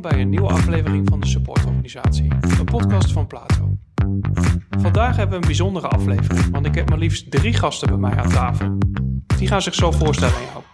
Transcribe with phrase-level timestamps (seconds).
[0.00, 3.76] Welkom bij een nieuwe aflevering van de Supportorganisatie, een podcast van Plato.
[4.70, 8.16] Vandaag hebben we een bijzondere aflevering, want ik heb maar liefst drie gasten bij mij
[8.16, 8.78] aan tafel.
[9.38, 10.64] Die gaan zich zo voorstellen aan jou.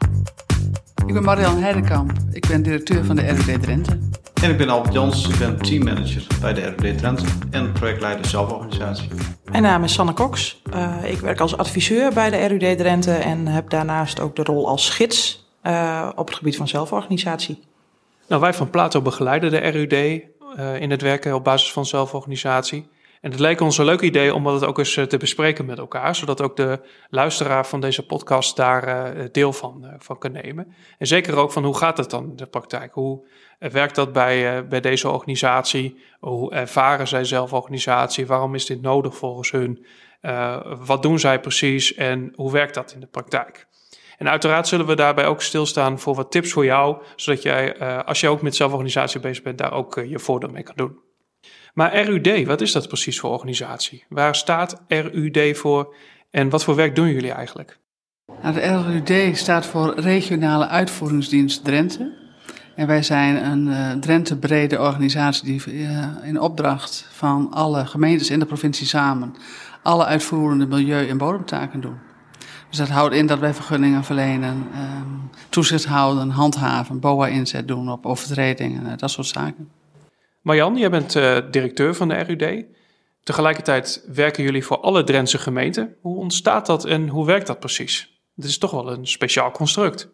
[1.07, 2.13] Ik ben Marian Heidekamp.
[2.33, 3.99] Ik ben directeur van de RUD Drenthe.
[4.43, 9.09] En ik ben Albert Jans, ik ben teammanager bij de RUD Drenthe en projectleider zelforganisatie.
[9.45, 10.63] Mijn naam is Sanne Cox.
[10.75, 14.69] Uh, ik werk als adviseur bij de RUD Drenthe en heb daarnaast ook de rol
[14.69, 17.73] als gids uh, op het gebied van zelforganisatie.
[18.29, 22.89] Nou, wij van Plato begeleiden de RUD uh, in het werken op basis van zelforganisatie.
[23.21, 26.15] En het leek ons een leuk idee om dat ook eens te bespreken met elkaar,
[26.15, 30.75] zodat ook de luisteraar van deze podcast daar uh, deel van, uh, van kan nemen.
[30.99, 32.93] En zeker ook van hoe gaat het dan in de praktijk?
[32.93, 33.27] Hoe
[33.59, 36.03] werkt dat bij, bij deze organisatie?
[36.21, 38.27] Hoe ervaren zij zelforganisatie?
[38.27, 39.87] Waarom is dit nodig volgens hun?
[40.85, 43.67] wat doen zij precies en hoe werkt dat in de praktijk?
[44.19, 48.03] En uiteraard zullen we daarbij ook stilstaan voor wat tips voor jou, zodat jij, uh,
[48.05, 50.99] als jij ook met zelforganisatie bezig bent, daar ook uh, je voordeel mee kan doen.
[51.75, 54.05] Maar RUD, wat is dat precies voor organisatie?
[54.09, 55.95] Waar staat RUD voor
[56.31, 57.79] en wat voor werk doen jullie eigenlijk?
[58.43, 62.23] Nou, de RUD staat voor Regionale Uitvoeringsdienst Drenthe.
[62.75, 65.63] En wij zijn een uh, Drenthe-brede organisatie die
[66.23, 69.35] in opdracht van alle gemeentes in de provincie samen
[69.85, 71.99] alle uitvoerende milieu- en bodemtaken doen.
[72.75, 78.07] Dus dat houdt in dat wij vergunningen verlenen, um, toezicht houden, handhaven, BOA-inzet doen op
[78.07, 79.71] overtredingen, dat soort zaken.
[80.41, 82.65] Marjan, jij bent uh, directeur van de RUD.
[83.23, 85.95] Tegelijkertijd werken jullie voor alle Drentse gemeenten.
[86.01, 88.21] Hoe ontstaat dat en hoe werkt dat precies?
[88.35, 90.09] Dit is toch wel een speciaal construct.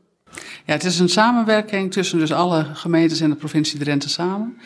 [0.64, 4.58] Ja, het is een samenwerking tussen dus alle gemeentes in de provincie Drenthe samen.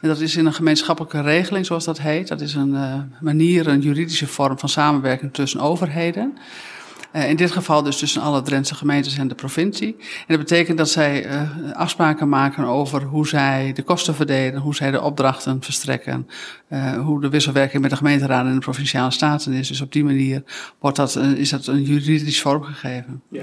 [0.00, 2.28] En dat is in een gemeenschappelijke regeling, zoals dat heet.
[2.28, 6.38] Dat is een uh, manier, een juridische vorm van samenwerking tussen overheden.
[7.12, 9.96] Uh, in dit geval dus tussen alle Drentse gemeentes en de provincie.
[9.98, 14.74] En dat betekent dat zij uh, afspraken maken over hoe zij de kosten verdelen, hoe
[14.74, 16.28] zij de opdrachten verstrekken,
[16.68, 19.68] uh, hoe de wisselwerking met de gemeenteraden en de provinciale staten is.
[19.68, 20.42] Dus op die manier
[20.78, 23.22] wordt dat, is dat een juridisch vormgegeven.
[23.28, 23.42] Ja.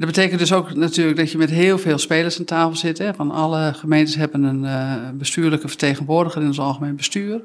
[0.00, 2.98] Dat betekent dus ook natuurlijk dat je met heel veel spelers aan tafel zit.
[2.98, 3.14] Hè.
[3.14, 7.40] Van alle gemeentes hebben een uh, bestuurlijke vertegenwoordiger in ons algemeen bestuur.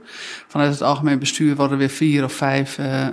[0.48, 3.08] Vanuit het algemeen bestuur worden weer vier of vijf uh,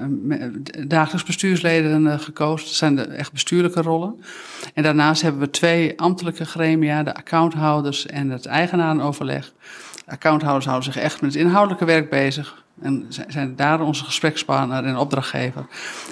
[0.87, 2.67] dagelijks bestuursleden uh, gekozen.
[2.67, 4.15] Dat zijn de echt bestuurlijke rollen.
[4.75, 9.53] En daarnaast hebben we twee ambtelijke gremia, de accounthouders en het eigenarenoverleg.
[10.05, 12.65] De accounthouders houden zich echt met het inhoudelijke werk bezig.
[12.83, 15.67] En zijn daar onze gesprekspartner en opdrachtgever.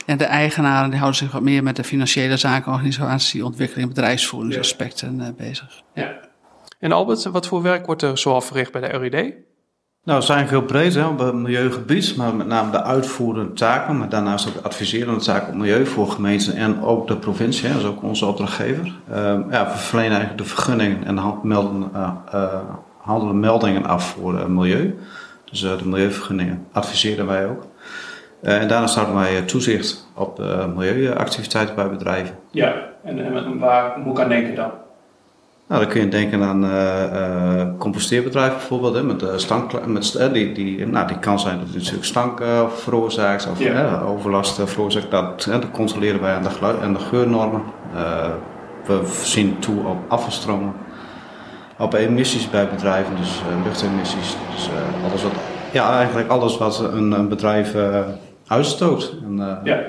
[0.07, 5.17] En de eigenaren die houden zich wat meer met de financiële zaken, organisatie, ontwikkeling, bedrijfsvoeringsaspecten
[5.17, 5.33] ja.
[5.33, 5.83] bezig.
[5.95, 6.29] Ja.
[6.79, 9.35] En Albert, wat voor werk wordt er zoal verricht bij de RUD?
[10.05, 13.99] Nou, het zijn heel breed hè, op het milieugebied, maar met name de uitvoerende taken,
[13.99, 17.73] maar daarnaast ook de adviserende taken op milieu voor gemeenten en ook de provincie, hè,
[17.73, 18.93] dat is ook onze opdrachtgever.
[19.11, 19.17] Uh,
[19.51, 22.55] ja, we verlenen eigenlijk de vergunningen en melden, uh, uh,
[22.99, 24.99] handelen meldingen af voor milieu.
[25.51, 27.67] Dus uh, de milieuvergunningen adviseren wij ook.
[28.43, 32.35] Uh, en daarnaast houden wij toezicht op uh, milieuactiviteiten bij bedrijven.
[32.51, 32.75] Ja,
[33.05, 34.71] en, en waar moet ik aan denken dan?
[35.69, 40.87] Nou, dan kun je denken aan uh, composteerbedrijven bijvoorbeeld, hè, met, stank, met die, die,
[40.87, 42.43] nou, die kan zijn dat het natuurlijk stank
[42.75, 44.01] veroorzaakt of ja.
[44.01, 45.11] overlast veroorzaakt.
[45.11, 47.63] Dat, dat controleren wij aan de, geluid, aan de geurnormen.
[48.87, 50.73] we zien toe op afvalstromen
[51.81, 54.37] op emissies bij bedrijven, dus uh, luchtemissies.
[54.55, 55.33] Dus uh, alles wat,
[55.73, 58.01] ja, eigenlijk alles wat een, een bedrijf uh,
[58.47, 59.81] uitstoot en, ja.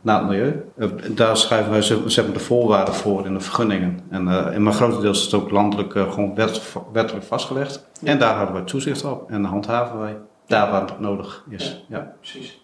[0.00, 0.64] naar het milieu.
[1.08, 4.00] daar schrijven wij zeg de voorwaarden voor in de vergunningen.
[4.10, 7.88] En, en maar grotendeels is het ook landelijk gewoon wet, wettelijk vastgelegd.
[8.04, 10.16] En daar houden wij toezicht op en handhaven wij
[10.46, 11.84] daar waar het nodig is.
[11.88, 12.12] Ja, ja.
[12.20, 12.60] precies.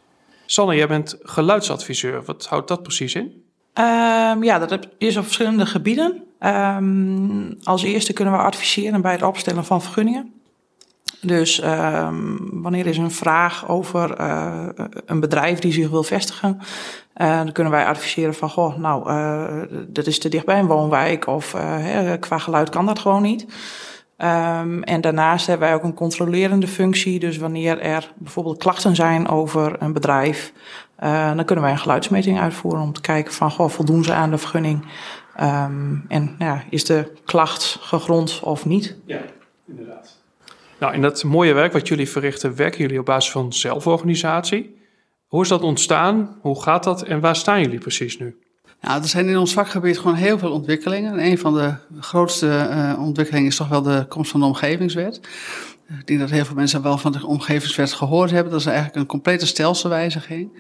[0.47, 2.23] Sanne, jij bent geluidsadviseur.
[2.25, 3.25] Wat houdt dat precies in?
[3.75, 6.28] Um, ja, dat is op verschillende gebieden.
[6.41, 10.33] Um, als eerste kunnen we adviseren bij het opstellen van vergunningen.
[11.21, 14.69] Dus um, wanneer is een vraag over uh,
[15.07, 16.59] een bedrijf die zich wil vestigen,
[17.17, 20.67] uh, dan kunnen wij adviseren van, goh, nou, uh, dat is te dicht bij een
[20.67, 21.57] woonwijk of
[22.21, 23.47] qua geluid kan dat gewoon niet.
[24.23, 27.19] Um, en daarnaast hebben wij ook een controlerende functie.
[27.19, 30.53] Dus wanneer er bijvoorbeeld klachten zijn over een bedrijf,
[31.05, 34.31] uh, dan kunnen wij een geluidsmeting uitvoeren om te kijken van, goh, voldoen ze aan
[34.31, 34.87] de vergunning?
[35.41, 38.97] Um, en ja, is de klacht gegrond of niet?
[39.05, 39.21] Ja,
[39.67, 40.17] inderdaad.
[40.79, 44.77] Nou, in dat mooie werk wat jullie verrichten, werken jullie op basis van zelforganisatie.
[45.27, 46.39] Hoe is dat ontstaan?
[46.41, 47.03] Hoe gaat dat?
[47.03, 48.37] En waar staan jullie precies nu?
[48.81, 51.13] Nou, er zijn in ons vakgebied gewoon heel veel ontwikkelingen.
[51.13, 55.21] En een van de grootste uh, ontwikkelingen is toch wel de komst van de omgevingswet.
[55.99, 58.53] Ik denk dat heel veel mensen wel van de omgevingswet gehoord hebben.
[58.53, 60.51] Dat is eigenlijk een complete stelselwijziging.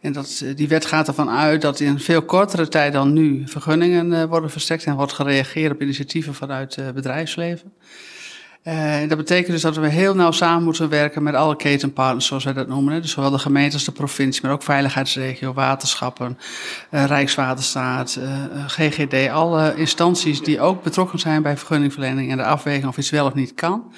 [0.00, 4.28] En dat, die wet gaat ervan uit dat in veel kortere tijd dan nu vergunningen
[4.28, 7.72] worden verstrekt en wordt gereageerd op initiatieven vanuit het bedrijfsleven.
[8.64, 12.44] Uh, dat betekent dus dat we heel nauw samen moeten werken met alle ketenpartners, zoals
[12.44, 13.02] wij dat noemen.
[13.02, 16.38] Dus zowel de gemeente als de provincie, maar ook veiligheidsregio, waterschappen,
[16.90, 19.30] uh, Rijkswaterstaat, uh, GGD.
[19.30, 23.34] Alle instanties die ook betrokken zijn bij vergunningverlening en de afweging of iets wel of
[23.34, 23.92] niet kan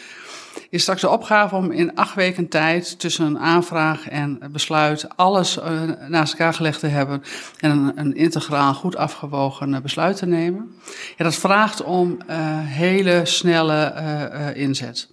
[0.70, 5.58] is straks de opgave om in acht weken tijd tussen een aanvraag en besluit alles
[5.58, 7.22] uh, naast elkaar gelegd te hebben
[7.60, 10.74] en een, een integraal goed afgewogen uh, besluit te nemen.
[11.16, 15.10] Ja, dat vraagt om uh, hele snelle inzet.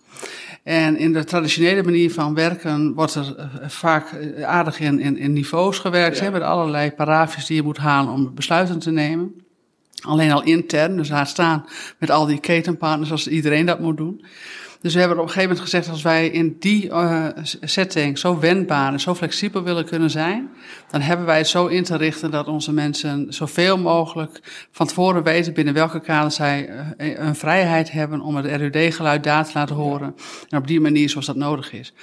[0.64, 4.06] En in de traditionele manier van werken wordt er vaak
[4.44, 6.24] aardig in, in, in niveaus gewerkt, ja.
[6.24, 9.34] hè, met allerlei paraafjes die je moet halen om besluiten te nemen.
[10.02, 11.66] Alleen al intern, dus daar staan
[11.98, 14.26] met al die ketenpartners als iedereen dat moet doen.
[14.82, 17.28] Dus we hebben op een gegeven moment gezegd, als wij in die uh,
[17.62, 20.50] setting zo wendbaar en zo flexibel willen kunnen zijn,
[20.92, 25.24] dan hebben wij het zo in te richten dat onze mensen zoveel mogelijk van tevoren
[25.24, 29.76] weten binnen welke kader zij uh, een vrijheid hebben om het RUD-geluid daar te laten
[29.76, 30.16] horen.
[30.50, 31.94] En op die manier zoals dat nodig is.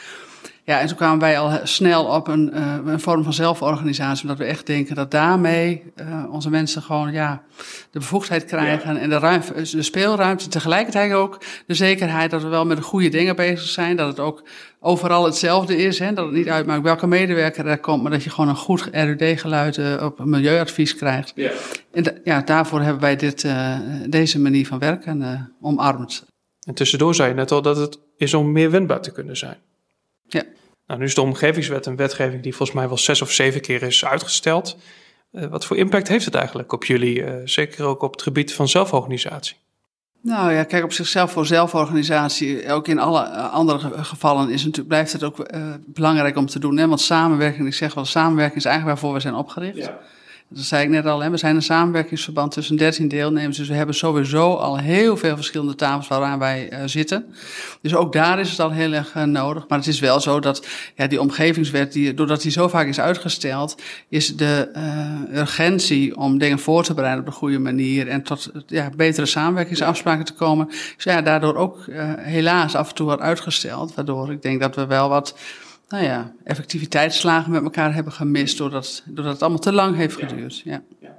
[0.67, 4.39] Ja, en toen kwamen wij al snel op een, uh, een vorm van zelforganisatie, omdat
[4.39, 7.43] we echt denken dat daarmee uh, onze mensen gewoon ja,
[7.91, 9.01] de bevoegdheid krijgen ja.
[9.01, 13.09] en de, ruimte, de speelruimte, tegelijkertijd ook de zekerheid dat we wel met de goede
[13.09, 14.43] dingen bezig zijn, dat het ook
[14.81, 18.31] overal hetzelfde is, hè, dat het niet uitmaakt welke medewerker er komt, maar dat je
[18.31, 21.33] gewoon een goed RUD-geluid uh, op milieuadvies krijgt.
[21.35, 21.51] Ja.
[21.93, 23.49] En ja, daarvoor hebben wij dit,
[24.09, 26.25] deze manier van werken omarmd.
[26.67, 29.57] En tussendoor zei je net al dat het is om meer wendbaar te kunnen zijn.
[30.29, 30.43] Ja.
[30.87, 33.83] Nou, nu is de omgevingswet een wetgeving die volgens mij wel zes of zeven keer
[33.83, 34.77] is uitgesteld.
[35.33, 38.55] Uh, wat voor impact heeft het eigenlijk op jullie, uh, zeker ook op het gebied
[38.55, 39.57] van zelforganisatie?
[40.23, 45.13] Nou ja, kijk, op zichzelf voor zelforganisatie, ook in alle andere gevallen, is natuurlijk, blijft
[45.13, 46.77] het ook uh, belangrijk om te doen.
[46.77, 46.89] Hè?
[46.89, 49.77] Want samenwerking, ik zeg wel, samenwerking is eigenlijk waarvoor we zijn opgericht.
[49.77, 49.99] Ja.
[50.49, 53.57] Dat zei ik net al, we zijn een samenwerkingsverband tussen 13 deelnemers.
[53.57, 57.35] Dus we hebben sowieso al heel veel verschillende tafels waaraan wij uh, zitten.
[57.81, 59.65] Dus ook daar is het al heel erg uh, nodig.
[59.69, 63.01] Maar het is wel zo dat ja, die omgevingswet, die, doordat die zo vaak is
[63.01, 68.23] uitgesteld, is de uh, urgentie om dingen voor te bereiden op de goede manier en
[68.23, 71.85] tot ja, betere samenwerkingsafspraken te komen, is ja, daardoor ook
[72.19, 73.95] helaas af en toe wat uitgesteld.
[73.95, 75.35] Waardoor ik denk dat we wel wat
[75.89, 80.59] nou ja, effectiviteitsslagen met elkaar hebben gemist doordat, doordat het allemaal te lang heeft geduurd.
[80.59, 80.83] Ja.
[81.01, 81.17] ja.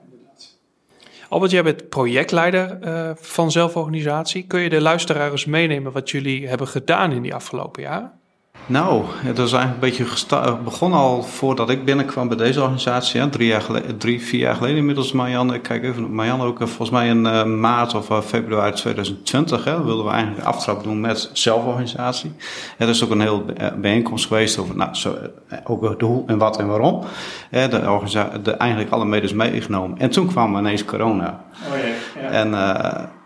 [1.29, 4.47] Albert, jij bent projectleider uh, van zelforganisatie.
[4.47, 8.16] Kun je de luisteraars meenemen wat jullie hebben gedaan in die afgelopen jaren?
[8.65, 13.19] Nou, het is eigenlijk een beetje begonnen al voordat ik binnenkwam bij deze organisatie.
[13.21, 13.29] Hè.
[13.29, 15.53] Drie, jaar geleden, drie, vier jaar geleden inmiddels, Marianne.
[15.53, 16.61] Ik kijk even op Marianne ook.
[16.61, 20.47] Eh, volgens mij in uh, maart of uh, februari 2020 hè, wilden we eigenlijk een
[20.47, 22.31] aftrap doen met zelforganisatie.
[22.77, 23.45] Er is ook een heel
[23.77, 25.15] bijeenkomst geweest over nou, zo,
[25.63, 27.03] ook de hoe en wat en waarom.
[27.49, 29.99] Hè, de, de, eigenlijk alle medes meegenomen.
[29.99, 31.41] En toen kwam ineens corona.
[31.71, 31.77] Oh
[32.21, 32.29] ja.
[32.29, 32.53] En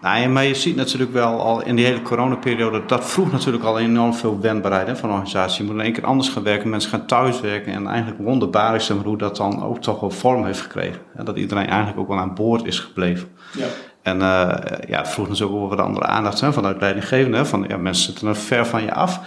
[0.01, 3.79] nou, maar je ziet natuurlijk wel al in die hele coronaperiode, dat vroeg natuurlijk al
[3.79, 5.63] enorm veel wendbaarheid hè, van de organisatie.
[5.63, 7.73] Je moet in één keer anders gaan werken, mensen gaan thuiswerken.
[7.73, 11.01] En eigenlijk wonderbaarlijk is hoe dat dan ook toch wel vorm heeft gekregen.
[11.15, 13.29] En dat iedereen eigenlijk ook wel aan boord is gebleven.
[13.57, 13.65] Ja.
[14.01, 14.53] En uh,
[14.87, 17.45] ja, het vroeg natuurlijk ook wat andere aandacht hè, vanuit leidinggevende.
[17.45, 19.19] Van, ja, mensen zitten er ver van je af.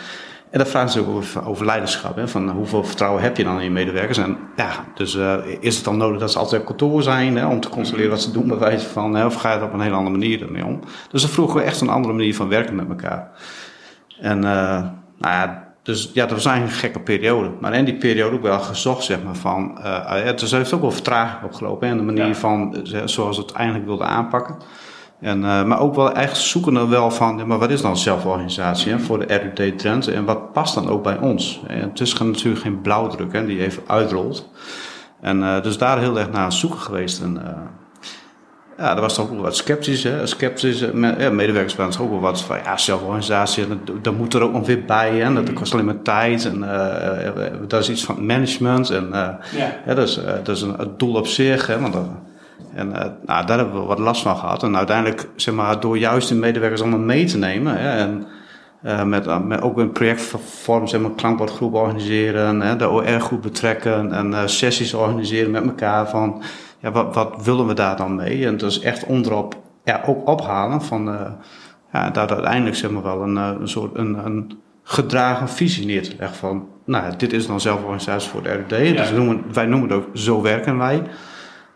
[0.54, 2.16] En dan vragen ze ook over, over leiderschap.
[2.16, 4.18] Hè, van hoeveel vertrouwen heb je dan in je medewerkers?
[4.18, 7.46] En ja, dus uh, is het dan nodig dat ze altijd op kantoor zijn hè,
[7.46, 9.72] om te controleren wat ze doen, bij wijze van, hè, of ga je er op
[9.72, 10.80] een hele andere manier ermee om?
[11.10, 13.30] Dus dan vroegen we echt een andere manier van werken met elkaar.
[14.20, 17.50] En uh, nou ja, dus ja, dat was eigenlijk een gekke periode.
[17.60, 19.78] Maar in die periode ook wel gezocht, zeg maar, van...
[19.78, 22.34] Uh, het heeft ook wel vertraging opgelopen in de manier ja.
[22.34, 24.56] van zoals het eigenlijk wilde aanpakken.
[25.20, 28.98] En, uh, maar ook wel echt zoeken wel van, maar wat is dan zelforganisatie hè,
[28.98, 31.62] voor de RUT Drenthe en wat past dan ook bij ons?
[31.66, 34.48] En het is natuurlijk geen blauwdruk hè, die even uitrolt.
[35.20, 37.22] En uh, dus daar heel erg naar zoeken geweest.
[37.22, 37.50] En, uh,
[38.78, 40.02] ja, er was toch ook wel wat sceptisch.
[40.02, 40.26] Hè?
[40.26, 43.66] Sceptisch, ja, medewerkers waren ook wel wat van, ja, zelforganisatie,
[44.02, 45.10] dat, moet er ook nog weer bij.
[45.10, 45.32] Hè?
[45.34, 46.44] Dat kost alleen maar tijd.
[46.44, 46.60] En
[47.68, 48.90] dat is iets van management.
[48.90, 49.38] En ja.
[49.86, 51.66] Ja, dat, is, dat is een, het doel op zich.
[51.66, 51.80] Hè?
[51.80, 51.96] Want
[52.74, 54.62] en uh, nou, daar hebben we wat last van gehad.
[54.62, 57.76] En uiteindelijk, zeg maar, door juist de medewerkers allemaal mee te nemen.
[57.76, 58.26] Hè, en
[58.84, 62.60] uh, met, uh, met, ook een projectvorm, zeg maar, klankbordgroep organiseren.
[62.60, 64.12] Hè, de OR-groep betrekken.
[64.12, 66.08] En sessies organiseren met elkaar.
[66.08, 66.42] Van,
[66.78, 68.46] ja, wat, wat willen we daar dan mee?
[68.46, 71.04] En dus echt onderop ja, ook ophalen van...
[71.92, 73.96] ja, daar uiteindelijk, zeg maar, wel een, een soort...
[73.96, 76.68] Een, een gedragen visie neer te leggen van...
[76.84, 78.70] Nou, dit is dan zelforganisatie voor de RUD.
[78.70, 78.92] Ja.
[78.92, 81.02] Dus noemen, wij noemen het ook Zo Werken Wij.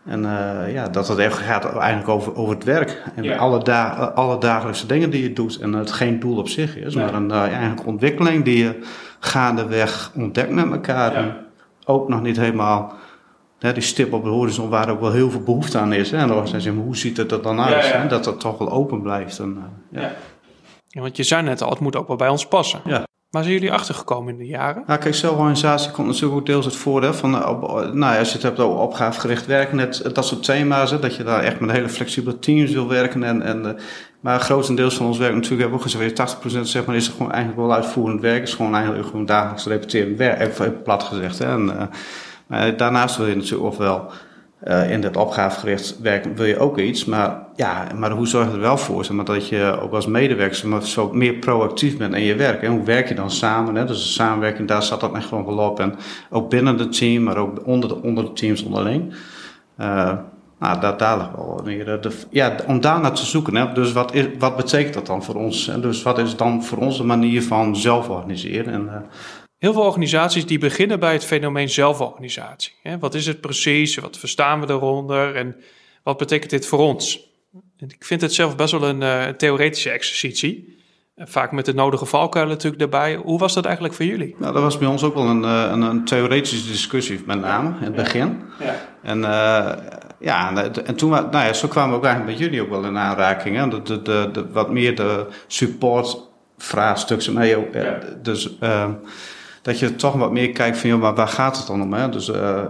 [0.05, 3.03] En uh, ja, dat het echt gaat eigenlijk over, over het werk.
[3.15, 3.37] En ja.
[3.37, 5.59] alle, da alle dagelijkse dingen die je doet.
[5.59, 7.05] En het geen doel op zich is, nee.
[7.05, 8.79] maar een uh, eigenlijk ontwikkeling die je
[9.19, 11.11] gaandeweg ontdekt met elkaar.
[11.11, 11.17] Ja.
[11.17, 11.35] En
[11.85, 12.93] ook nog niet helemaal
[13.59, 16.11] hè, die stip op de horizon waar ook wel heel veel behoefte aan is.
[16.11, 16.17] Hè.
[16.17, 17.85] En dan zeggen hoe ziet het er dan uit?
[17.85, 19.39] Ja, Dat het toch wel open blijft.
[19.39, 20.11] En, uh, ja.
[20.87, 22.79] Ja, want je zei net al, het moet ook wel bij ons passen.
[22.85, 23.07] Ja.
[23.29, 24.83] Waar zijn jullie achtergekomen in de jaren?
[24.87, 28.33] Nou, kijk, zelforganisatie komt natuurlijk ook deels het voordeel van, uh, op, nou als je
[28.33, 31.71] het hebt over opgavegericht werken, net dat soort thema's, hè, dat je daar echt met
[31.71, 33.23] hele flexibele teams wil werken.
[33.23, 33.77] En, en,
[34.19, 37.13] maar grotendeels van ons werk natuurlijk hebben we ook gezegd, 80% zeg maar, is er
[37.13, 41.39] gewoon eigenlijk wel uitvoerend werk, is gewoon eigenlijk gewoon dagelijks repeterend werk, even plat gezegd.
[41.39, 41.45] Hè.
[41.45, 41.89] En,
[42.47, 44.11] maar daarnaast wil je natuurlijk ofwel
[44.67, 47.05] uh, in dat opgavegericht werk wil je ook iets.
[47.05, 50.85] Maar, ja, maar hoe zorg je er wel voor zeg dat je ook als medewerker
[50.85, 52.61] zo meer proactief bent in je werk?
[52.61, 53.75] En hoe werk je dan samen?
[53.75, 53.85] Hè?
[53.85, 55.97] Dus de samenwerking, daar zat dat echt gewoon wel op.
[56.29, 59.13] Ook binnen het team, maar ook onder de, teams onderling.
[59.79, 60.11] Uh,
[60.59, 62.01] nou, daar, daar wel meer.
[62.01, 63.55] De, ja, om daar naar te zoeken.
[63.55, 63.73] Hè?
[63.73, 65.67] Dus wat, is, wat betekent dat dan voor ons?
[65.67, 68.73] En dus wat is dan voor ons de manier van zelf organiseren?
[68.73, 69.05] En,
[69.59, 72.73] Heel veel organisaties die beginnen bij het fenomeen zelforganisatie.
[72.99, 73.95] Wat is het precies?
[73.95, 75.35] Wat verstaan we eronder?
[75.35, 75.55] En
[76.03, 77.27] wat betekent dit voor ons?
[77.77, 80.77] Ik vind het zelf best wel een, uh, theoretische exercitie.
[81.17, 83.15] Vaak met de nodige valkuilen natuurlijk erbij.
[83.15, 84.35] Hoe was dat eigenlijk voor jullie?
[84.37, 87.83] Nou, dat was bij ons ook wel een, een, een theoretische discussie, met name in
[87.83, 88.41] het begin.
[88.59, 88.75] Ja.
[89.03, 89.71] En, uh,
[90.19, 92.97] ja, en toen, nou ja, zo kwamen we ook eigenlijk met jullie ook wel in
[92.97, 93.55] aanraking.
[93.55, 93.67] Hè?
[93.67, 96.17] De, de, de, de wat meer de support
[96.57, 97.33] vraagstukken.
[97.33, 97.99] Nee, ja.
[98.21, 98.49] Dus...
[98.61, 98.89] Uh,
[99.61, 101.93] dat je toch wat meer kijkt van, joh, maar waar gaat het dan om?
[101.93, 102.09] Hè?
[102.09, 102.61] Dus uh,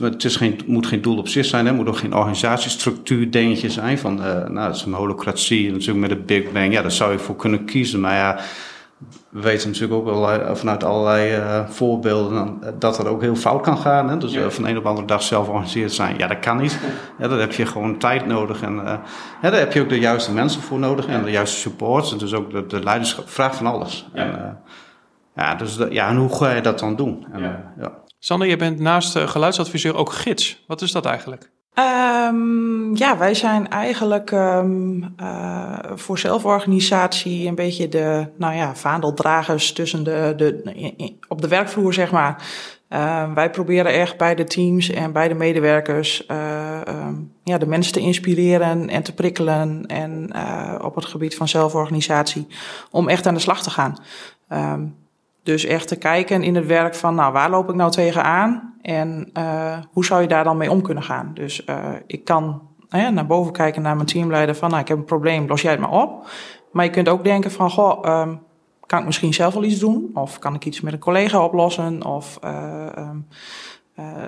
[0.00, 3.70] het is geen, moet geen doel op zich zijn, het moet ook geen organisatiestructuur dingetje
[3.70, 6.92] zijn van, uh, nou, dat is een holocratie, natuurlijk met de Big Bang, ja, daar
[6.92, 8.38] zou je voor kunnen kiezen, maar ja,
[9.28, 13.78] we weten natuurlijk ook wel vanuit allerlei uh, voorbeelden dat er ook heel fout kan
[13.78, 14.08] gaan.
[14.08, 14.18] Hè?
[14.18, 14.50] Dus ja.
[14.50, 16.78] van de een op de andere dag zelf georganiseerd zijn, ja, dat kan niet.
[17.18, 18.74] Ja, daar heb je gewoon tijd nodig en
[19.42, 22.18] ja, daar heb je ook de juiste mensen voor nodig en de juiste support.
[22.18, 24.08] Dus ook de, de leiderschap vraagt van alles.
[24.12, 24.58] En,
[25.40, 27.26] ja, dus ja, en hoe ga je dat dan doen?
[27.32, 27.72] En, ja.
[27.78, 27.92] ja.
[28.18, 30.64] Sander, je bent naast uh, geluidsadviseur ook gids.
[30.66, 31.50] Wat is dat eigenlijk?
[32.28, 39.72] Um, ja, wij zijn eigenlijk um, uh, voor zelforganisatie een beetje de nou ja, vaandeldragers
[39.72, 40.62] tussen de, de,
[41.28, 42.42] op de werkvloer, zeg maar.
[42.88, 47.92] Uh, wij proberen echt bij de teams en bij de medewerkers um, ja, de mensen
[47.92, 50.30] te inspireren en te prikkelen en
[50.82, 52.46] op het gebied van zelforganisatie
[52.90, 53.96] om echt aan de slag te gaan.
[55.42, 58.74] Dus echt te kijken in het werk van, nou, waar loop ik nou tegenaan?
[58.82, 61.30] En uh, hoe zou je daar dan mee om kunnen gaan?
[61.34, 64.98] Dus uh, ik kan uh, naar boven kijken naar mijn teamleider van, nou, ik heb
[64.98, 66.30] een probleem, los jij het maar op.
[66.72, 68.40] Maar je kunt ook denken van, goh, um,
[68.86, 70.10] kan ik misschien zelf wel iets doen?
[70.14, 72.04] Of kan ik iets met een collega oplossen?
[72.04, 73.26] Of, um,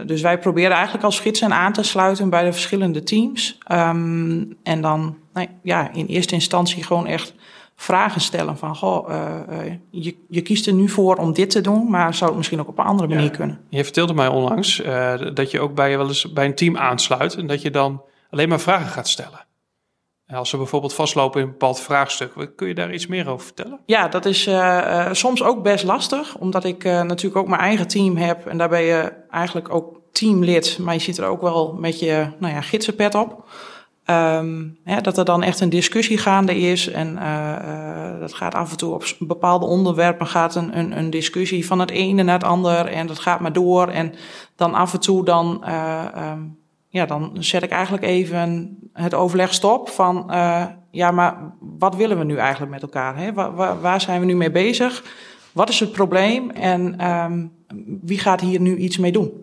[0.06, 3.58] dus wij proberen eigenlijk als gidsen aan te sluiten bij de verschillende teams.
[3.72, 7.34] Um, en dan, nou, ja, in eerste instantie gewoon echt
[7.82, 11.60] vragen stellen van, goh, uh, uh, je, je kiest er nu voor om dit te
[11.60, 13.30] doen, maar zou het misschien ook op een andere manier ja.
[13.30, 13.60] kunnen?
[13.68, 16.76] Je vertelde mij onlangs uh, dat je ook bij je wel eens bij een team
[16.76, 19.46] aansluit en dat je dan alleen maar vragen gaat stellen.
[20.26, 23.80] Als ze bijvoorbeeld vastlopen in een bepaald vraagstuk, kun je daar iets meer over vertellen?
[23.86, 24.48] Ja, dat is
[25.12, 28.82] soms ook best lastig, omdat ik natuurlijk ook mijn eigen team heb en daar ben
[28.82, 33.14] je eigenlijk ook teamlid, maar je zit er ook wel met je nou ja, gidsenpet
[33.14, 33.48] op.
[34.06, 36.88] Um, ja, dat er dan echt een discussie gaande is.
[36.88, 41.10] En uh, uh, dat gaat af en toe op bepaalde onderwerpen gaat een, een, een,
[41.10, 42.86] discussie van het ene naar het ander.
[42.86, 43.88] En dat gaat maar door.
[43.88, 44.14] En
[44.56, 49.54] dan af en toe dan, uh, um, ja, dan zet ik eigenlijk even het overleg
[49.54, 50.30] stop van
[50.90, 51.36] ja, maar
[51.78, 53.16] wat willen we nu eigenlijk met elkaar?
[53.16, 53.32] Hè?
[53.32, 55.04] Waar, waar, zijn we nu mee bezig?
[55.52, 56.50] Wat is het probleem?
[56.50, 57.52] En um,
[58.02, 59.41] wie gaat hier nu iets mee doen?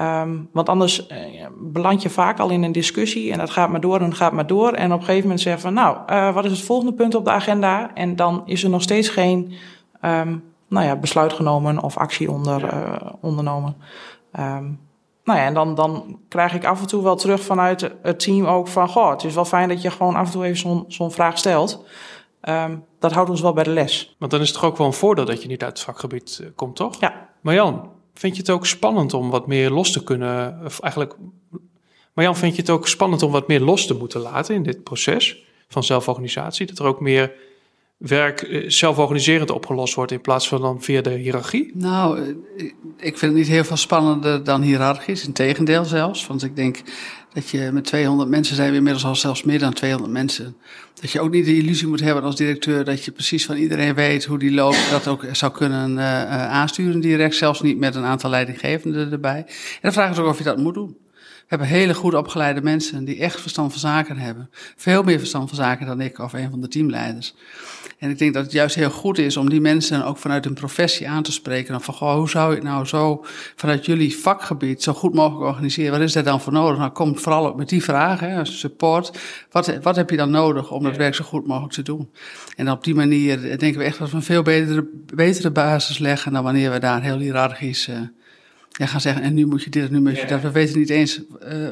[0.00, 3.80] Um, want anders uh, beland je vaak al in een discussie en dat gaat maar
[3.80, 4.72] door en gaat maar door.
[4.72, 7.24] En op een gegeven moment zeggen van, nou, uh, wat is het volgende punt op
[7.24, 7.94] de agenda?
[7.94, 9.52] En dan is er nog steeds geen
[10.02, 13.76] um, nou ja, besluit genomen of actie onder, uh, ondernomen.
[14.38, 14.80] Um,
[15.24, 18.46] nou ja, en dan, dan krijg ik af en toe wel terug vanuit het team
[18.46, 20.84] ook van, goh, het is wel fijn dat je gewoon af en toe even zo'n
[20.88, 21.84] zo'n vraag stelt.
[22.98, 24.16] Dat houdt ons wel bij de les.
[24.18, 26.50] Want dan is het toch ook wel een voordeel dat je niet uit het vakgebied
[26.54, 27.00] komt, toch?
[27.00, 27.28] Ja.
[27.40, 31.16] Marjan, Vind je het ook spannend om wat meer los te kunnen, of eigenlijk,
[32.12, 34.82] Marjan, vind je het ook spannend om wat meer los te moeten laten in dit
[34.82, 36.66] proces van zelforganisatie?
[36.66, 37.32] Dat er ook meer
[37.96, 41.70] werk zelforganiserend opgelost wordt in plaats van dan via de hiërarchie?
[41.74, 42.20] Nou,
[42.96, 45.26] ik vind het niet heel veel spannender dan hiërarchisch.
[45.26, 46.26] Integendeel zelfs.
[46.26, 46.82] Want ik denk
[47.32, 50.56] dat je met 200 mensen zijn we inmiddels al zelfs meer dan 200 mensen.
[51.00, 53.94] Dat je ook niet de illusie moet hebben als directeur dat je precies van iedereen
[53.94, 54.90] weet hoe die loopt.
[54.90, 59.38] Dat ook zou kunnen uh, aansturen direct, zelfs niet met een aantal leidinggevenden erbij.
[59.46, 60.96] En dan vragen ze ook of je dat moet doen.
[61.46, 64.50] Hebben hele goed opgeleide mensen die echt verstand van zaken hebben.
[64.76, 67.34] Veel meer verstand van zaken dan ik of een van de teamleiders.
[67.98, 70.54] En ik denk dat het juist heel goed is om die mensen ook vanuit hun
[70.54, 71.72] professie aan te spreken.
[71.72, 73.24] Dan van, goh, hoe zou je het nou zo
[73.56, 75.92] vanuit jullie vakgebied zo goed mogelijk organiseren?
[75.92, 76.78] Wat is er dan voor nodig?
[76.78, 79.18] Nou, kom vooral ook met die vragen, hè, support.
[79.50, 82.10] Wat, wat heb je dan nodig om dat werk zo goed mogelijk te doen?
[82.56, 86.32] En op die manier denken we echt dat we een veel betere, betere basis leggen
[86.32, 87.88] dan wanneer we daar heel hiërarchisch...
[87.88, 87.96] Uh,
[88.76, 90.40] ja, gaan zeggen, en nu moet je dit en nu moet je dat.
[90.40, 91.20] We weten niet eens
[91.52, 91.68] uh,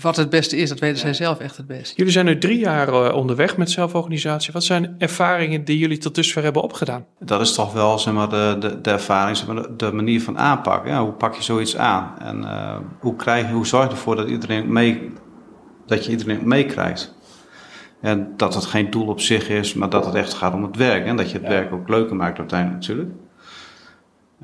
[0.00, 0.68] wat het beste is.
[0.68, 1.94] Dat weten zij zelf echt het beste.
[1.96, 4.52] Jullie zijn nu drie jaar uh, onderweg met zelforganisatie.
[4.52, 7.04] Wat zijn ervaringen die jullie tot dusver hebben opgedaan?
[7.18, 10.38] Dat is toch wel zeg maar, de, de, de ervaring, zeg maar, de, manier van
[10.38, 10.86] aanpak.
[10.86, 12.14] Ja, hoe pak je zoiets aan?
[12.18, 15.12] En uh, hoe, krijg, hoe zorg je ervoor dat, iedereen mee,
[15.86, 17.16] dat je iedereen meekrijgt?
[18.00, 20.76] En dat het geen doel op zich is, maar dat het echt gaat om het
[20.76, 21.06] werk.
[21.06, 21.52] En dat je het ja.
[21.52, 23.10] werk ook leuker maakt uiteindelijk natuurlijk.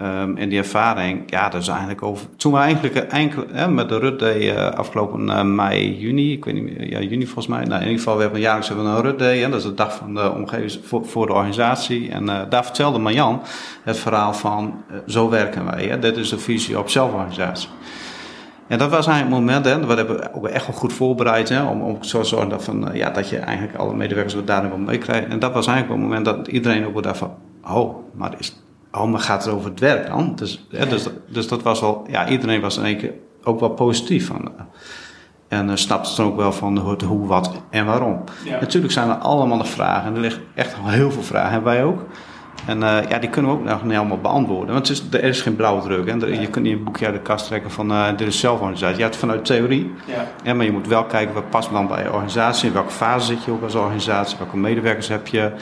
[0.01, 2.27] Um, en die ervaring, ja, dat is eigenlijk over.
[2.37, 3.13] Toen we eigenlijk
[3.53, 7.01] hè, met de Rut Day uh, afgelopen uh, mei, juni, ik weet niet meer, ja,
[7.01, 7.65] juni volgens mij.
[7.65, 9.75] Nou, in ieder geval, we hebben jaarlijks hebben een Rut Day, hè, dat is de
[9.75, 12.11] dag van de omgeving voor, de organisatie.
[12.11, 13.43] En uh, daar vertelde Marjan
[13.83, 15.85] het verhaal van: zo werken wij.
[15.85, 17.69] Hè, dit is de visie op zelforganisatie.
[18.67, 21.63] En dat was eigenlijk het moment, hè, we hebben ook echt wel goed voorbereid hè,
[21.63, 24.79] om, om zo te zorgen dat, van, ja, dat je eigenlijk alle medewerkers daarin wel
[24.79, 25.29] meekrijgt.
[25.29, 27.35] En dat was eigenlijk het moment dat iedereen ook dacht van:
[27.65, 28.64] oh, maar is
[29.03, 30.33] maar gaat het over het werk dan?
[30.35, 33.13] Dus, ja, dus, dus dat was al, ja, iedereen was in één keer
[33.45, 34.53] ook wel positief van.
[34.59, 34.65] Eh,
[35.49, 38.25] en uh, snapte dan ook wel van de, hoe, wat en waarom.
[38.45, 38.61] Ja.
[38.61, 40.09] Natuurlijk zijn er allemaal nog vragen.
[40.09, 42.07] En er liggen echt heel veel vragen, hebben wij ook.
[42.67, 44.75] En uh, ja, die kunnen we ook nog niet helemaal beantwoorden.
[44.75, 46.09] Want het is, er is geen blauwdruk.
[46.09, 46.27] Hè.
[46.27, 48.97] Je kunt niet een boekje uit de kast trekken van uh, dit is zelforganisatie.
[48.97, 49.93] Je hebt het vanuit theorie.
[50.07, 50.27] Ja.
[50.43, 50.55] ja.
[50.55, 52.69] maar je moet wel kijken wat past dan bij je organisatie.
[52.69, 54.39] In welke fase zit je ook als organisatie.
[54.39, 55.53] Welke medewerkers heb je.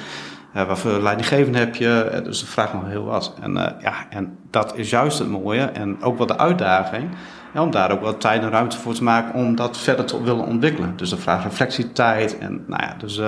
[0.57, 2.11] Uh, wat voor leidinggevende heb je?
[2.15, 3.35] Uh, dus dat vraagt nog heel wat.
[3.41, 7.11] En, uh, ja, en dat is juist het mooie en ook wel de uitdaging.
[7.55, 10.23] Ja, om daar ook wat tijd en ruimte voor te maken om dat verder te
[10.23, 10.97] willen ontwikkelen.
[10.97, 12.39] Dus dat vraagt reflectietijd.
[12.39, 13.21] En, nou ja, dus,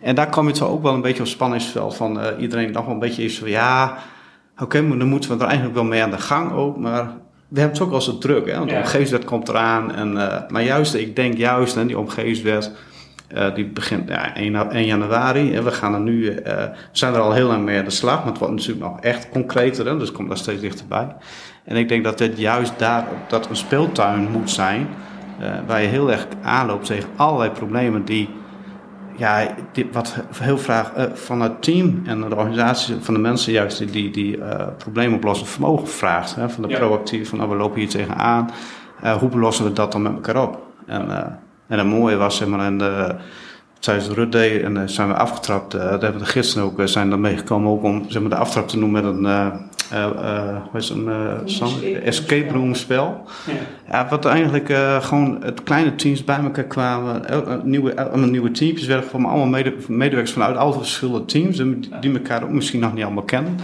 [0.00, 2.94] en daar kom je toch ook wel een beetje op spanningsveld van iedereen nog wel
[2.94, 3.96] een beetje is van ja,
[4.52, 6.76] oké, okay, maar dan moeten we er eigenlijk wel mee aan de gang ook.
[6.76, 7.04] Maar
[7.48, 8.56] we hebben het ook wel zo druk, hè?
[8.56, 8.80] want de ja.
[8.80, 9.94] omgevingswet komt eraan.
[9.94, 10.12] En,
[10.48, 12.72] maar juist, ik denk juist, hè, die omgevingswet
[13.34, 15.54] uh, die begint ja, 1, 1 januari.
[15.54, 17.90] En we gaan er nu, uh, we zijn er al heel lang mee aan de
[17.90, 21.16] slag, maar het wordt natuurlijk nog echt concreter, hè, dus het komt daar steeds dichterbij.
[21.64, 24.88] En ik denk dat dit juist daar, dat een speeltuin moet zijn,
[25.40, 28.28] uh, waar je heel erg aanloopt tegen allerlei problemen die,
[29.16, 33.78] ja, die, wat heel graag van het team en de organisatie, van de mensen juist
[33.78, 34.38] die, die, die
[34.76, 36.34] problemen oplossen vermogen vraagt.
[36.34, 36.78] Hè, van de ja.
[36.78, 38.50] proactief, van nou, we lopen hier tegenaan,
[39.20, 40.62] hoe lossen we dat dan met elkaar op?
[40.86, 41.10] En,
[41.72, 43.14] en het mooie was, zeg maar, in de,
[43.78, 45.74] tijdens de en, uh, zijn we afgetrapt.
[45.74, 48.36] Uh, daar hebben de gidsen ook, uh, zijn dan meegekomen ook om zeg maar, de
[48.36, 49.50] aftrap te noemen met een,
[50.70, 51.08] hoe is een
[52.02, 53.24] escape room spel.
[53.46, 53.52] Ja.
[53.90, 57.22] ja wat eigenlijk gewoon het kleine teams bij elkaar kwamen.
[57.64, 61.56] nieuwe, nieuwe teams werden gewoon allemaal mede, medewerkers vanuit alle verschillende teams.
[62.00, 63.56] Die elkaar ook misschien nog niet allemaal kennen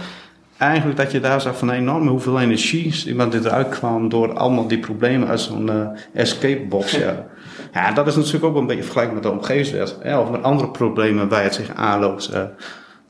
[0.57, 4.33] eigenlijk dat je daar zag van een enorme hoeveel energie iemand dit eruit kwam door
[4.33, 5.71] allemaal die problemen uit zo'n
[6.13, 6.91] escape box.
[6.91, 7.25] Ja.
[7.73, 9.97] Ja, dat is natuurlijk ook een beetje vergelijkbaar met de omgevingswet.
[10.19, 12.33] Of met andere problemen waar het zich aanloopt.
[12.33, 12.43] Uh,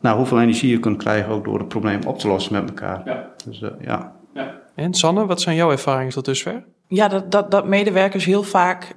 [0.01, 3.01] nou, hoeveel energie je kunt krijgen ook door het probleem op te lossen met elkaar.
[3.05, 3.27] Ja.
[3.45, 4.13] Dus, uh, ja.
[4.33, 4.53] ja.
[4.75, 6.63] En Sanne, wat zijn jouw ervaringen tot dusver?
[6.87, 8.95] Ja, dat, dat, dat medewerkers heel vaak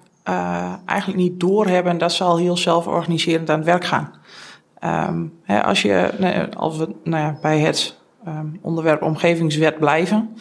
[0.87, 4.13] eigenlijk niet doorhebben dat ze al heel zelforganiserend aan het werk gaan.
[5.09, 10.37] Um, hè, als, je, nee, als we nou ja, bij het um, onderwerp omgevingswet blijven.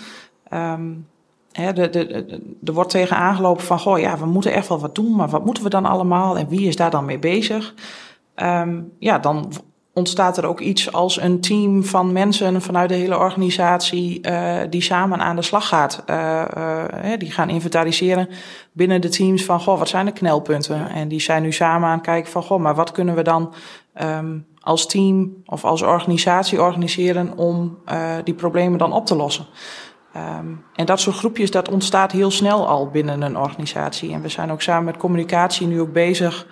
[0.53, 1.07] Um,
[1.51, 4.79] hè, de, de, de, er wordt tegen aangelopen van, goh, ja, we moeten echt wel
[4.79, 7.73] wat doen, maar wat moeten we dan allemaal en wie is daar dan mee bezig?
[8.35, 9.51] Um, ja, dan
[9.93, 14.81] ontstaat er ook iets als een team van mensen vanuit de hele organisatie uh, die
[14.81, 16.03] samen aan de slag gaat.
[16.09, 18.29] Uh, uh, die gaan inventariseren
[18.71, 20.89] binnen de teams van, goh, wat zijn de knelpunten?
[20.89, 23.53] En die zijn nu samen aan het kijken van, goh, maar wat kunnen we dan
[24.01, 27.77] um, als team of als organisatie organiseren om
[28.23, 29.45] die problemen dan op te lossen.
[30.17, 34.13] Um, en dat soort groepjes, dat ontstaat heel snel al binnen een organisatie.
[34.13, 36.47] En we zijn ook samen met communicatie nu ook bezig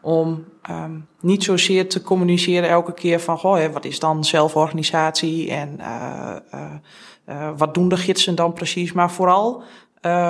[0.00, 5.50] om um, niet zozeer te communiceren elke keer van, goh, hè, wat is dan zelforganisatie
[5.50, 6.60] en uh, uh,
[7.28, 9.62] uh, wat doen de gidsen dan precies, maar vooral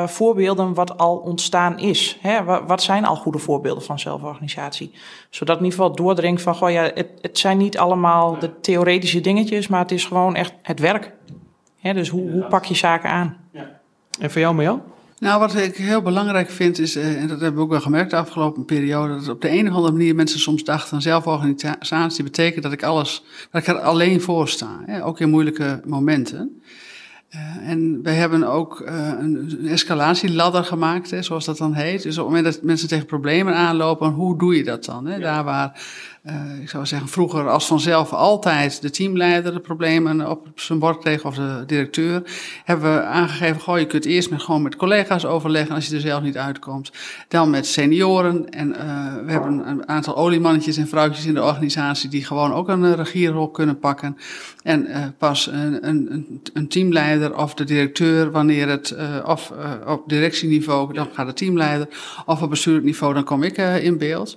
[0.07, 2.19] voorbeelden wat al ontstaan is.
[2.21, 2.45] Hè?
[2.67, 4.93] Wat zijn al goede voorbeelden van zelforganisatie?
[5.31, 9.21] Zodat in ieder geval doordringt van, goh, ja, het, het zijn niet allemaal de theoretische
[9.21, 11.14] dingetjes, maar het is gewoon echt het werk.
[11.79, 11.95] Hè?
[11.95, 13.37] Dus hoe, hoe pak je zaken aan?
[13.53, 13.81] Ja.
[14.21, 14.83] En voor jou, Marjan?
[15.19, 18.11] Nou, wat ik heel belangrijk vind is, eh, en dat hebben we ook wel gemerkt
[18.11, 22.62] de afgelopen periode, dat op de een of andere manier mensen soms dachten, zelforganisatie betekent
[22.62, 24.81] dat ik alles, dat ik er alleen voor sta.
[24.87, 25.05] Hè?
[25.05, 26.61] Ook in moeilijke momenten.
[27.35, 32.03] Uh, en wij hebben ook uh, een, escalatieladder gemaakt, hè, zoals dat dan heet.
[32.03, 35.07] Dus op het moment dat mensen tegen problemen aanlopen, hoe doe je dat dan?
[35.07, 35.14] Hè?
[35.14, 35.21] Ja.
[35.21, 35.83] Daar waar
[36.29, 40.99] uh, ik zou zeggen, vroeger als vanzelf altijd de teamleider de problemen op zijn bord
[40.99, 42.23] kreeg of de directeur,
[42.64, 46.01] hebben we aangegeven, goh, je kunt eerst met, gewoon met collega's overleggen als je er
[46.01, 46.93] zelf niet uitkomt.
[47.29, 48.77] Dan met senioren en uh,
[49.25, 53.51] we hebben een aantal oliemannetjes en vrouwtjes in de organisatie die gewoon ook een regierol
[53.51, 54.17] kunnen pakken.
[54.62, 59.53] En pas een, een, een, teamleider of de directeur, wanneer het of
[59.87, 61.88] op directieniveau, dan gaat de teamleider,
[62.27, 64.37] of op bestuurlijk niveau, dan kom ik in beeld.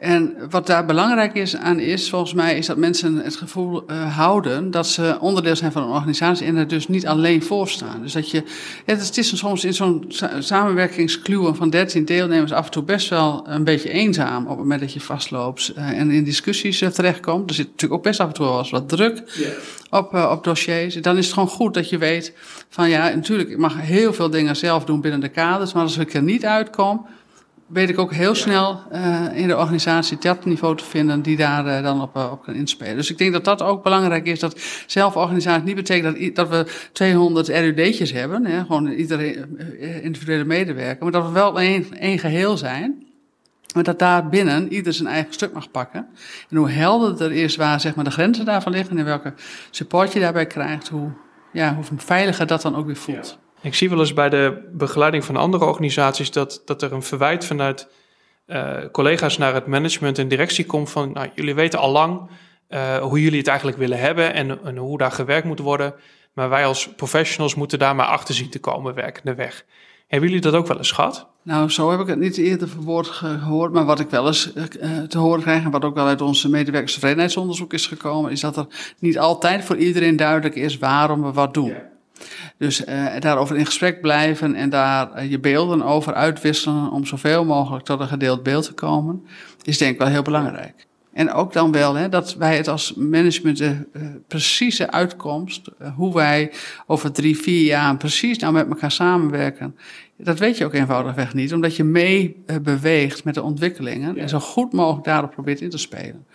[0.00, 4.16] En wat daar belangrijk is aan is, volgens mij, is dat mensen het gevoel uh,
[4.16, 8.02] houden dat ze onderdeel zijn van een organisatie en er dus niet alleen voor staan.
[8.02, 8.42] Dus dat je,
[8.84, 13.64] het is soms in zo'n samenwerkingskluwen van 13 deelnemers af en toe best wel een
[13.64, 17.48] beetje eenzaam op het moment dat je vastloopt uh, en in discussies uh, terechtkomt.
[17.50, 19.52] Er zit natuurlijk ook best af en toe wel eens wat druk yeah.
[19.90, 20.94] op, op dossiers.
[20.94, 22.32] Dan is het gewoon goed dat je weet
[22.68, 25.98] van ja, natuurlijk, ik mag heel veel dingen zelf doen binnen de kaders, maar als
[25.98, 27.06] ik er niet uitkom,
[27.66, 31.66] weet ik ook heel snel uh, in de organisatie dat niveau te vinden die daar
[31.66, 32.96] uh, dan op, uh, op kan inspelen.
[32.96, 36.88] Dus ik denk dat dat ook belangrijk is, dat zelforganisatie niet betekent dat, dat we
[36.92, 39.46] 200 RUD'tjes hebben, hè, gewoon iedere
[40.02, 43.04] individuele medewerker, maar dat we wel één, één geheel zijn.
[43.74, 46.06] Maar dat daar binnen ieder zijn eigen stuk mag pakken.
[46.50, 49.34] En hoe helder er is waar zeg maar, de grenzen daarvan liggen en welke
[49.70, 51.10] support je daarbij krijgt, hoe,
[51.52, 53.38] ja, hoe veiliger dat dan ook weer voelt.
[53.40, 53.45] Ja.
[53.66, 57.44] Ik zie wel eens bij de begeleiding van andere organisaties dat, dat er een verwijt
[57.44, 57.88] vanuit
[58.46, 62.30] uh, collega's naar het management en directie komt van, nou, jullie weten al lang
[62.68, 65.94] uh, hoe jullie het eigenlijk willen hebben en, en, hoe daar gewerkt moet worden.
[66.32, 69.64] Maar wij als professionals moeten daar maar achter zien te komen, werkende weg.
[70.06, 71.26] Hebben jullie dat ook wel eens gehad?
[71.42, 73.72] Nou, zo heb ik het niet eerder verwoord gehoord.
[73.72, 76.50] Maar wat ik wel eens uh, te horen krijg, en wat ook wel uit onze
[76.50, 78.66] medewerkerstevredenheidsonderzoek is gekomen, is dat er
[78.98, 81.74] niet altijd voor iedereen duidelijk is waarom we wat doen.
[82.58, 87.44] Dus uh, daarover in gesprek blijven en daar uh, je beelden over uitwisselen om zoveel
[87.44, 89.26] mogelijk tot een gedeeld beeld te komen,
[89.62, 90.86] is denk ik wel heel belangrijk.
[91.12, 96.14] En ook dan wel hè, dat wij het als management de uh, precieze uitkomst, hoe
[96.14, 96.52] wij
[96.86, 99.76] over drie, vier jaar precies nou met elkaar samenwerken,
[100.18, 104.22] dat weet je ook eenvoudigweg niet, omdat je mee beweegt met de ontwikkelingen ja.
[104.22, 106.26] en zo goed mogelijk daarop probeert in te spelen.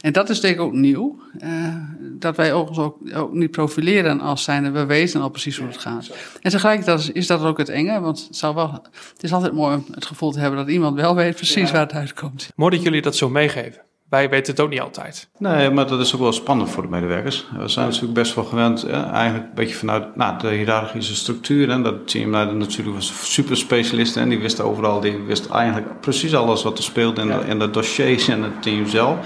[0.00, 4.20] En dat is denk ik ook nieuw, uh, dat wij ons ook, ook, niet profileren
[4.20, 6.10] als zijnde, we weten al precies hoe het gaat.
[6.40, 8.72] En tegelijkertijd is dat ook het enge, want het, zou wel,
[9.12, 11.72] het is altijd mooi om het gevoel te hebben dat iemand wel weet precies ja.
[11.72, 12.48] waar het uitkomt.
[12.56, 13.82] Mooi dat jullie dat zo meegeven
[14.14, 15.28] wij weten het ook niet altijd.
[15.38, 17.46] Nee, maar dat is ook wel spannend voor de medewerkers.
[17.58, 21.70] We zijn natuurlijk best wel gewend, eigenlijk een beetje vanuit nou, de hiërarchische structuur.
[21.70, 26.34] En dat teamleider natuurlijk was super specialist en die wist overal, die wist eigenlijk precies
[26.34, 27.38] alles wat er speelde in, ja.
[27.38, 29.16] de, in de dossiers en het team zelf.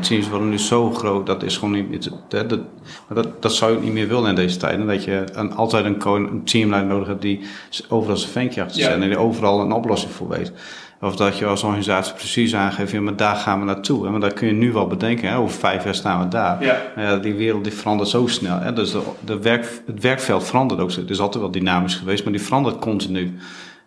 [0.00, 2.10] Teams worden nu zo groot, dat is gewoon niet.
[2.28, 2.60] Dat, dat,
[3.08, 4.86] dat, dat zou je niet meer willen in deze tijden.
[4.86, 7.40] Dat je een, altijd een, een teamleider nodig hebt die
[7.88, 10.52] overal zijn venkje achter zijn en die overal een oplossing voor weet.
[11.00, 14.06] Of dat je als organisatie precies aangeeft, ja, maar daar gaan we naartoe.
[14.06, 16.64] En maar dat kun je nu wel bedenken, hè, over vijf jaar staan we daar.
[16.64, 16.76] Ja.
[16.96, 18.58] ja die wereld die verandert zo snel.
[18.58, 20.92] Hè, dus de, de werk, het werkveld verandert ook.
[20.92, 23.38] Het is altijd wel dynamisch geweest, maar die verandert continu.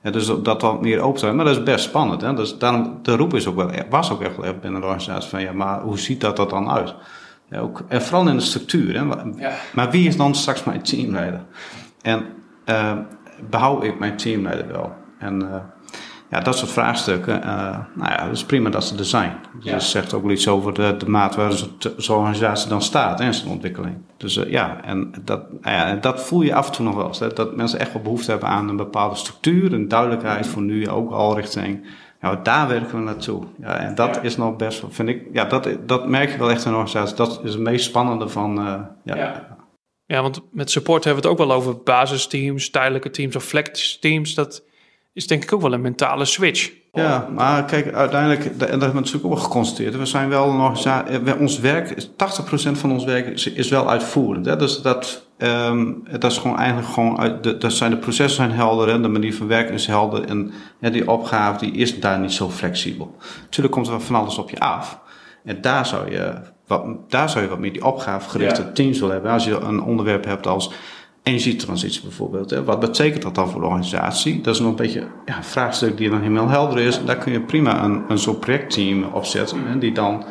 [0.03, 1.35] Ja, dus dat wat meer open zijn.
[1.35, 2.21] Maar dat is best spannend.
[2.21, 2.33] Hè?
[2.33, 5.29] Dus daarom, de roep is ook wel, was ook echt wel echt binnen de organisatie
[5.29, 6.95] van ja, maar hoe ziet dat, dat dan uit?
[7.49, 8.93] Ja, ook, en vooral in de structuur.
[8.93, 9.03] Hè?
[9.43, 9.51] Ja.
[9.73, 11.41] Maar wie is dan straks mijn teamleider?
[12.01, 12.25] En
[12.65, 12.97] uh,
[13.49, 14.93] behoud ik mijn teamleider wel?
[15.19, 15.55] En uh,
[16.33, 19.35] ja, dat soort vraagstukken, uh, nou ja, het is prima dat ze er zijn.
[19.55, 19.71] Dus ja.
[19.71, 21.51] dat zegt ook wel iets over de, de maat waar
[21.97, 23.95] zo'n organisatie dan staat in zijn ontwikkeling.
[24.17, 27.07] Dus uh, ja, en dat, nou ja, dat voel je af en toe nog wel
[27.07, 27.19] eens.
[27.19, 30.89] Hè, dat mensen echt wel behoefte hebben aan een bepaalde structuur, een duidelijkheid voor nu
[30.89, 31.85] ook al richting.
[32.21, 33.43] Ja, daar werken we naartoe.
[33.61, 34.21] Ja, en dat ja.
[34.21, 36.77] is nog best wel, vind ik, ja, dat, dat merk je wel echt in een
[36.77, 37.15] organisatie.
[37.15, 39.15] Dat is het meest spannende van, uh, ja.
[39.15, 39.57] ja.
[40.05, 43.99] Ja, want met support hebben we het ook wel over basisteams, tijdelijke teams of flex
[43.99, 44.33] teams.
[44.33, 44.63] Dat,
[45.13, 46.71] is denk ik ook wel een mentale switch.
[46.91, 49.97] Ja, maar kijk, uiteindelijk, en dat hebben we natuurlijk ook wel geconstateerd.
[49.97, 50.87] We zijn wel nog,
[51.39, 52.07] ons werk, 80%
[52.71, 54.45] van ons werk is, is wel uitvoerend.
[54.45, 54.55] Hè?
[54.55, 58.51] Dus dat, um, dat is gewoon eigenlijk gewoon, uit de, dat zijn de processen zijn
[58.51, 60.23] helder en de manier van werken is helder.
[60.23, 63.15] En ja, die opgave die is daar niet zo flexibel.
[63.41, 64.99] Natuurlijk komt er van alles op je af.
[65.43, 66.33] En daar zou je
[66.67, 68.71] wat, daar zou je wat meer die opgavegerichte ja.
[68.71, 69.31] teams willen hebben.
[69.31, 70.71] Als je een onderwerp hebt als
[71.23, 72.49] energietransitie bijvoorbeeld.
[72.49, 72.63] Hè.
[72.63, 74.41] Wat betekent dat dan voor de organisatie?
[74.41, 77.05] Dat is nog een beetje ja, een vraagstuk die dan helemaal helder is.
[77.05, 79.67] Daar kun je prima een, een soort projectteam opzetten.
[79.67, 80.25] Hè, die dan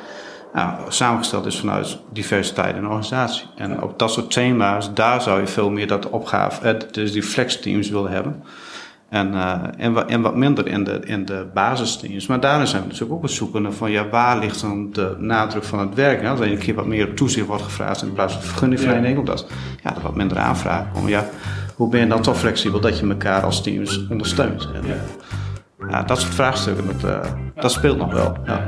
[0.54, 3.46] ja, samengesteld is vanuit diversiteit in de organisatie.
[3.56, 7.88] En op dat soort thema's, daar zou je veel meer dat opgave, dus die flexteams
[7.88, 8.42] willen hebben.
[9.12, 12.26] En, uh, en, wat, en wat minder in de, in de basisteams.
[12.26, 14.90] Maar daarin zijn we dus ook op het zoeken naar van ja, waar ligt dan
[14.92, 16.24] de nadruk van het werk?
[16.24, 19.46] Als er een keer wat meer op toezicht wordt gevraagd in plaats van vergunningverlening, omdat
[19.82, 21.10] ja, er wat minder aanvraag komen.
[21.10, 21.28] Ja,
[21.74, 24.68] hoe ben je dan toch flexibel dat je elkaar als teams ondersteunt?
[24.74, 24.82] En,
[25.88, 26.02] ja.
[26.02, 28.36] dat soort vraagstukken, dat, uh, dat speelt nog wel.
[28.46, 28.66] Ja.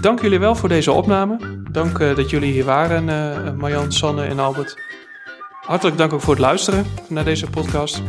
[0.00, 1.36] Dank jullie wel voor deze opname.
[1.70, 4.78] Dank uh, dat jullie hier waren, uh, Marjan, Sanne en Albert.
[5.66, 8.02] Hartelijk dank ook voor het luisteren naar deze podcast.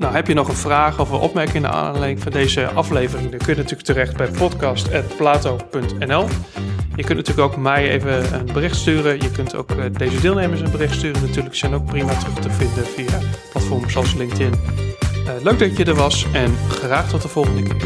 [0.00, 3.30] Nou, heb je nog een vraag of een opmerking naar aanleiding van deze aflevering?
[3.30, 6.28] Dan kun je natuurlijk terecht bij podcast.plato.nl.
[6.96, 9.20] Je kunt natuurlijk ook mij even een bericht sturen.
[9.20, 11.22] Je kunt ook deze deelnemers een bericht sturen.
[11.22, 13.18] Natuurlijk zijn ook prima terug te vinden via
[13.50, 14.54] platforms zoals LinkedIn.
[15.24, 17.78] Uh, leuk dat je er was en graag tot de volgende keer.